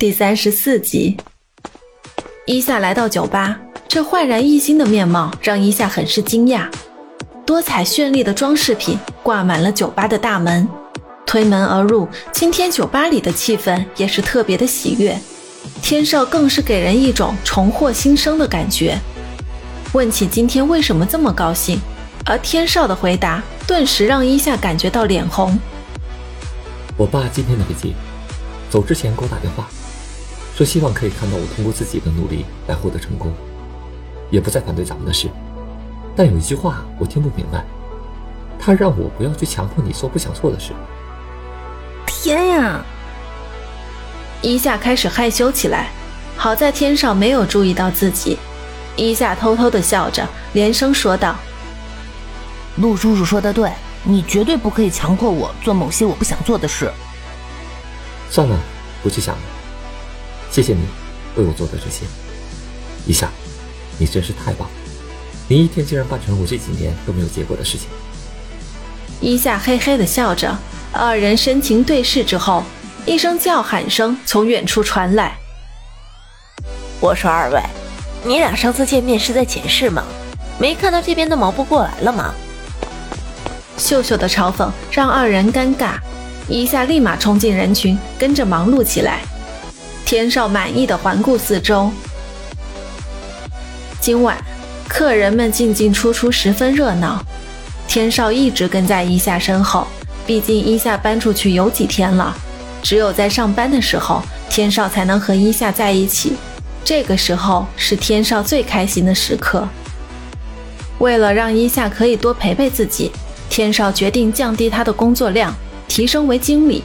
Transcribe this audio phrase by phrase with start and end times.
[0.00, 1.14] 第三十四集，
[2.46, 6.66] 伊夏来到酒吧，这焕然一新的面貌让伊夏很是惊讶。
[7.44, 10.66] 多彩绚丽的装饰品挂满了酒吧的大门，
[11.26, 15.14] 推门而入，今天酒吧里的气氛也是特别的喜悦。
[15.82, 18.98] 天少更是给人一种重获新生的感觉。
[19.92, 21.78] 问起今天为什么这么高兴，
[22.24, 25.58] 而天少的回答顿时让伊夏感觉到脸红。
[26.96, 27.92] 我爸今天没接，
[28.70, 29.68] 走之前给我打电话。
[30.60, 33.32] 说希望可以看到我通过自己的努力来获得成功，
[34.28, 35.26] 也不再反对咱们的事。
[36.14, 37.64] 但有一句话我听不明白，
[38.58, 40.74] 他让我不要去强迫你做不想做的事。
[42.06, 42.84] 天呀！
[44.42, 45.88] 伊夏开始害羞起来，
[46.36, 48.36] 好在天少没有注意到自己。
[48.96, 51.36] 伊夏偷偷的笑着，连声说道
[52.76, 53.72] ：“陆叔叔说的对，
[54.04, 56.92] 你绝对不可以强迫我做某些我不想做的事。”
[58.28, 58.54] 算了，
[59.02, 59.40] 不去想了。
[60.50, 60.80] 谢谢你
[61.36, 62.04] 为我做的这些，
[63.06, 63.28] 一夏，
[63.98, 64.74] 你真是太棒了！
[65.46, 67.88] 你一天竟然办成了我这几年都没有结果的事情。
[69.20, 70.56] 一夏嘿嘿的笑着，
[70.92, 72.64] 二人深情对视之后，
[73.06, 75.36] 一声叫喊声从远处传来
[77.00, 77.60] ：“我说二位，
[78.24, 80.02] 你俩上次见面是在前室吗？
[80.58, 82.34] 没看到这边都忙不过来了吗？”
[83.78, 85.94] 秀秀的嘲讽让二人尴尬，
[86.48, 89.20] 一夏立马冲进人群，跟着忙碌起来。
[90.10, 91.88] 天少满意的环顾四周，
[94.00, 94.36] 今晚
[94.88, 97.24] 客人们进进出出，十分热闹。
[97.86, 99.86] 天少一直跟在伊夏身后，
[100.26, 102.36] 毕竟伊夏搬出去有几天了，
[102.82, 106.32] 只有在上班的时候，天少才能和伊夏在一起。
[106.84, 109.68] 这个时候是天少最开心的时刻。
[110.98, 113.12] 为了让伊夏可以多陪陪自己，
[113.48, 115.54] 天少决定降低他的工作量，
[115.86, 116.82] 提升为经理。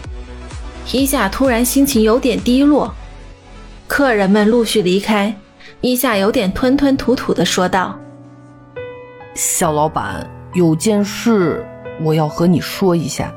[0.92, 2.94] 伊夏突然心情有点低落。
[3.88, 5.34] 客人们陆续离开，
[5.82, 7.98] 伊夏有点吞吞吐吐的说道
[9.36, 11.64] ：“小老板，有件事
[12.04, 13.32] 我要和你说一下。”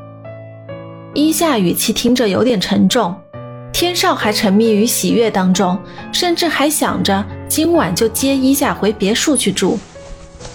[1.14, 3.14] 伊夏语气听着有点沉重。
[3.70, 5.78] 天少还沉迷于喜悦当中，
[6.12, 9.78] 甚至还想着今晚就接伊夏回别墅去住。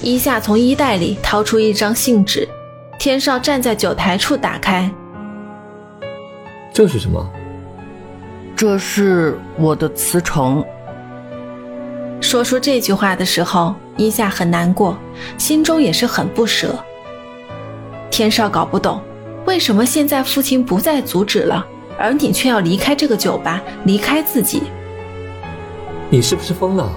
[0.02, 2.50] 伊夏从衣袋里掏出一张信纸，
[3.00, 4.92] 天少站在酒台处打开。
[6.74, 7.26] 这是什么？
[8.64, 10.64] 这是我的辞呈。
[12.22, 14.98] 说出这句话的时候，伊夏很难过，
[15.38, 16.74] 心中也是很不舍。
[18.10, 19.02] 天少搞不懂，
[19.46, 21.68] 为什么现在父亲不再阻止了，
[22.00, 24.64] 而你却要离开这个酒吧，离开自己？
[26.10, 26.90] 你是不是疯了？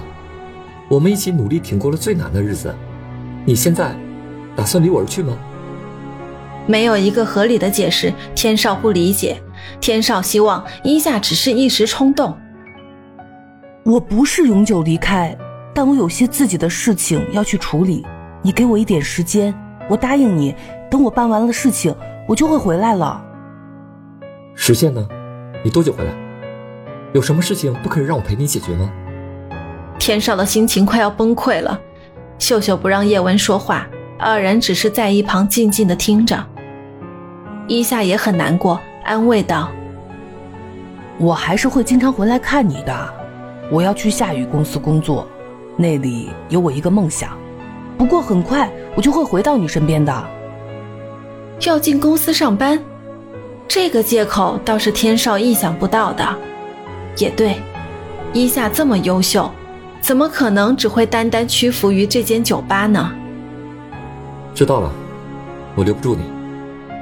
[0.87, 2.73] 我们一起努力挺过了最难的日子，
[3.43, 3.93] 你现在
[4.55, 5.37] 打算离我而去吗？
[6.65, 9.41] 没有一个合理的解释，天少不理解。
[9.79, 12.35] 天少希望伊夏只是一时冲动。
[13.83, 15.37] 我不是永久离开，
[15.73, 18.05] 但我有些自己的事情要去处理。
[18.41, 19.53] 你给我一点时间，
[19.89, 20.53] 我答应你，
[20.89, 21.95] 等我办完了事情，
[22.27, 23.23] 我就会回来了。
[24.55, 25.07] 时限呢？
[25.63, 26.11] 你多久回来？
[27.13, 28.91] 有什么事情不可以让我陪你解决吗？
[29.97, 31.79] 天少的心情快要崩溃了。
[32.37, 33.87] 秀秀不让叶文说话，
[34.19, 36.45] 二人只是在一旁静静的听着。
[37.67, 38.79] 伊夏也很难过。
[39.07, 39.71] 安慰道
[41.17, 42.93] ：“我还是会经常回来看你的。
[43.71, 45.25] 我要去夏雨公司工作，
[45.77, 47.29] 那里有我一个梦想。
[47.97, 50.13] 不过很快我就会回到你身边的。
[51.61, 52.77] 要进公司上班，
[53.65, 56.25] 这个借口倒是天少意想不到的。
[57.15, 57.55] 也对，
[58.33, 59.49] 伊夏这么优秀，
[60.01, 63.09] 怎么可能只会单单屈服于这间酒吧呢？
[64.53, 64.91] 知道了，
[65.75, 66.23] 我留不住你。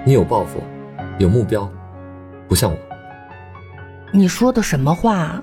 [0.06, 0.62] 你有抱负，
[1.18, 1.68] 有目标。”
[2.48, 2.78] 不像我，
[4.12, 5.42] 你说的什么话？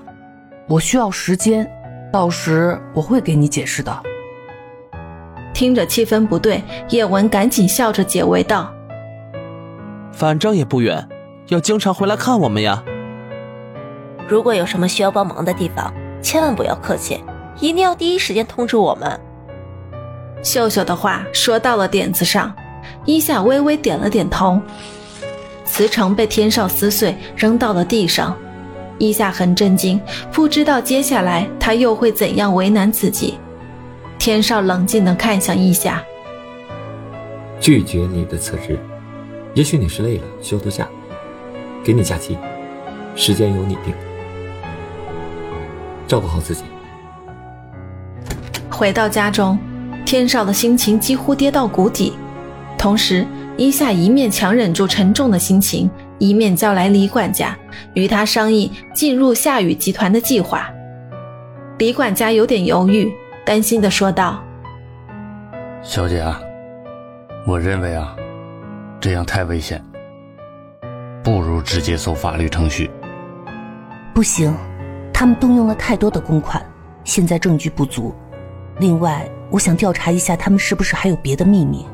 [0.67, 1.69] 我需要时间，
[2.11, 3.95] 到时我会给你解释的。
[5.53, 8.73] 听着气氛不对，叶文赶紧笑着解围道
[10.11, 11.07] ：“反正也不远，
[11.49, 12.83] 要经常回来看我们呀。
[14.27, 17.23] 如果有什么需要帮忙的地方，千万不要客气，
[17.59, 19.19] 一定要第一时间通知我们。”
[20.41, 22.53] 秀秀的话说到了点子上，
[23.05, 24.59] 伊夏微微点了点头。
[25.65, 28.35] 辞呈被天少撕碎，扔到了地上。
[28.99, 29.99] 伊夏很震惊，
[30.31, 33.35] 不知道接下来他又会怎样为难自己。
[34.19, 36.01] 天少冷静地看向伊夏，
[37.59, 38.79] 拒绝你的辞职。
[39.53, 40.87] 也许你是累了，需要多假，
[41.83, 42.37] 给你假期，
[43.15, 43.93] 时间由你定。
[46.07, 46.63] 照顾好自己。
[48.69, 49.57] 回到家中，
[50.05, 52.13] 天少的心情几乎跌到谷底，
[52.77, 53.25] 同时。
[53.55, 57.55] 伊夏一面强忍住沉重的心情，一面叫来李管家，
[57.93, 60.67] 与他商议进入夏雨集团的计划。
[61.77, 63.13] 李管家有点犹豫，
[63.45, 64.43] 担心的说道
[65.83, 66.41] ：“小姐啊，
[67.45, 68.15] 我认为啊，
[68.99, 69.79] 这样太危险，
[71.23, 72.89] 不如直接走法律程序。”
[74.15, 74.51] 不行，
[75.13, 76.63] 他们动用了太多的公款，
[77.03, 78.15] 现在证据不足。
[78.79, 81.85] 另外，我想调查一下，他们是不是还有别的秘密。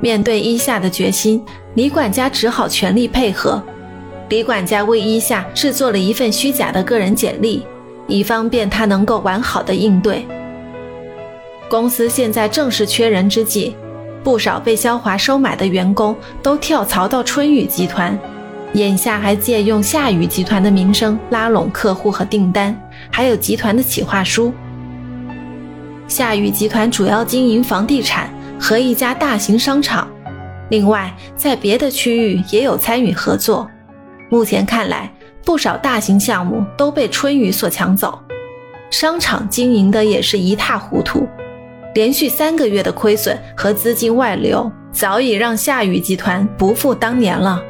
[0.00, 1.42] 面对伊夏的决心，
[1.74, 3.62] 李管家只好全力配合。
[4.28, 7.64] 李管家为伊夏制作了一份虚假的个人简历，
[8.06, 10.26] 以方便他能够完好的应对。
[11.68, 13.74] 公司现在正是缺人之际，
[14.22, 18.18] 不少被肖华收买的员工都跳槽到春雨集团，
[18.74, 22.76] 眼下还借用夏雨集团的名声拉拢客户和订单，
[23.10, 24.52] 还有集团的企划书。
[26.06, 28.30] 夏雨集团主要经营房地产。
[28.60, 30.08] 和一家大型商场，
[30.70, 33.70] 另外在别的区域也有参与合作。
[34.28, 35.12] 目前看来，
[35.44, 38.18] 不少大型项目都被春雨所抢走，
[38.90, 41.28] 商场经营的也是一塌糊涂，
[41.94, 47.62] 连续三个月的亏损和资金外流，早已让夏雨集团不复当年了。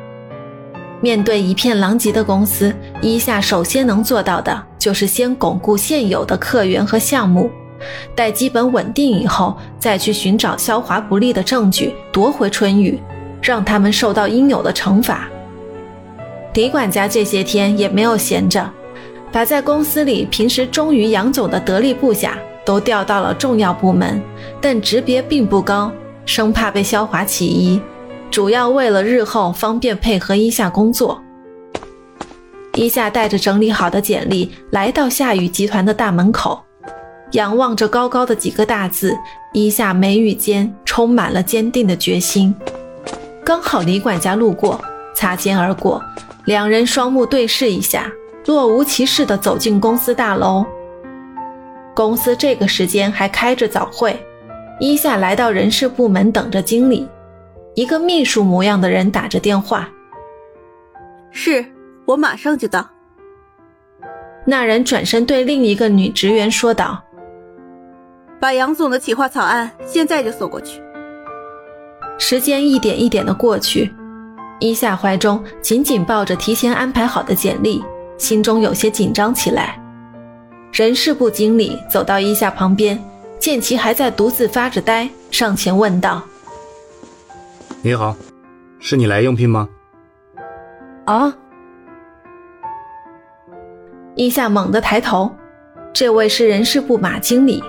[1.02, 7.50] 面对一片狼藉的公司，一夏首先能做到的就是先巩固现有的客源和项目。
[8.14, 13.00] 待基本稳定以后，再去寻找肖华不利的证据，夺回春雨，
[13.42, 15.28] 让他们受到应有的惩罚。
[16.54, 18.66] 李管家这些天也没有闲着，
[19.30, 24.22] 把在公司里平时忠于杨总的得力部下都调到了重要部门，
[24.60, 25.92] 但职别并不高，
[26.24, 27.78] 生怕被肖华起疑，
[28.30, 31.20] 主要为了日后方便配合一下工作。
[32.74, 36.65] 一夏带着整理好的简历来到夏雨集团的大门口。
[37.36, 39.14] 仰望着高高的几个大字，
[39.52, 42.54] 一下眉宇间充满了坚定的决心。
[43.44, 44.82] 刚好李管家路过，
[45.14, 46.02] 擦肩而过，
[46.46, 48.10] 两人双目对视一下，
[48.42, 50.64] 若无其事地走进公司大楼。
[51.94, 54.18] 公司这个时间还开着早会，
[54.80, 57.06] 一下来到人事部门等着经理。
[57.74, 59.86] 一个秘书模样的人打着电话
[61.30, 61.62] ：“是
[62.06, 62.88] 我马上就到。”
[64.48, 67.02] 那人转身对另一个女职员说道。
[68.40, 70.80] 把杨总的企划草案现在就送过去。
[72.18, 73.94] 时间一点一点的过去，
[74.58, 77.84] 伊夏怀中紧紧抱着提前安排好的简历，
[78.16, 79.80] 心中有些紧张起来。
[80.72, 83.02] 人事部经理走到伊夏旁边，
[83.38, 86.22] 见其还在独自发着呆，上前问道
[87.82, 88.16] ：“你好，
[88.78, 89.68] 是你来应聘吗？”
[91.06, 91.34] 啊！
[94.16, 95.30] 伊夏猛地抬头，
[95.92, 97.62] 这位是人事部马经理。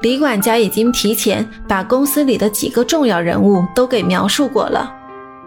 [0.00, 4.94] 李管家已经提前把公司里的几个重要人物都给描述过了，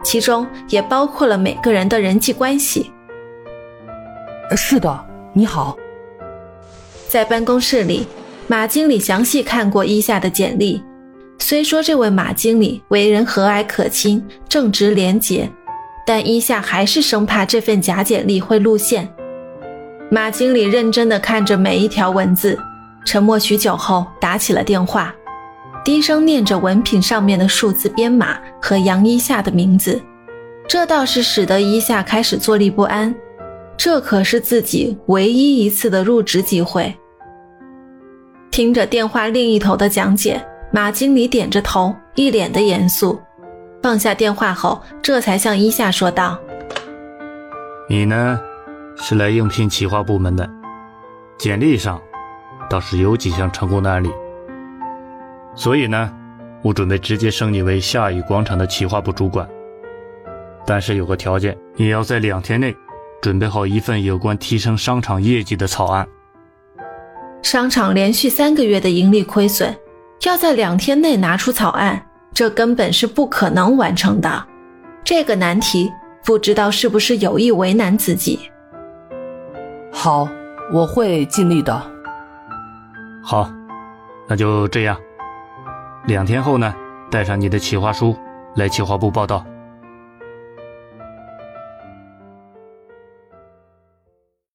[0.04, 2.92] 其中也包括了每个人的人际关系。
[4.56, 5.78] 是的，你好。
[7.08, 8.06] 在办公室里，
[8.48, 10.84] 马经理详细看过伊夏的简历。
[11.40, 15.50] 虽说这位马经理为人和蔼可亲、正直廉洁，
[16.06, 19.08] 但伊夏还是生怕这份假简历会露馅。
[20.10, 22.60] 马经理认真地看着每一条文字。
[23.04, 25.14] 沉默许久后，打起了电话，
[25.84, 30.02] 低声念着文凭上面的数字编码和杨一夏的名字，
[30.68, 33.14] 这倒是使得一夏开始坐立不安。
[33.76, 36.94] 这可是自己唯一一次的入职机会。
[38.52, 40.40] 听着电话另一头的讲解，
[40.72, 43.20] 马经理点着头，一脸的严肃。
[43.82, 46.40] 放下电话后，这才向一夏说道
[47.90, 48.40] ：“你呢，
[48.96, 50.48] 是来应聘企划部门的，
[51.40, 52.00] 简历上。”
[52.72, 54.10] 倒是有几项成功的案例，
[55.56, 56.10] 所以呢，
[56.62, 59.46] 我准备直接升你为夏雨广场的企划部主管。
[60.66, 62.74] 但是有个条件，你要在两天内
[63.22, 66.08] 准备好一份有关提升商场业绩的草案。
[67.42, 69.76] 商场连续三个月的盈利亏损，
[70.26, 72.02] 要在两天内拿出草案，
[72.34, 74.46] 这根本是不可能完成的。
[75.04, 75.92] 这个难题，
[76.24, 78.40] 不知道是不是有意为难自己。
[79.92, 80.26] 好，
[80.72, 81.92] 我会尽力的。
[83.24, 83.50] 好，
[84.28, 84.98] 那就这样。
[86.06, 86.74] 两天后呢，
[87.10, 88.18] 带上你的企划书
[88.56, 89.46] 来企划部报道。